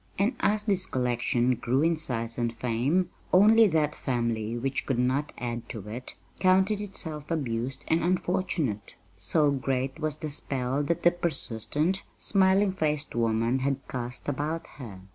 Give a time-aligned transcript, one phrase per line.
[0.17, 5.31] And as this collection grew in size and fame, only that family which could not
[5.37, 11.11] add to it counted itself abused and unfortunate, so great was the spell that the
[11.11, 15.01] persistent, smiling faced woman had cast about her.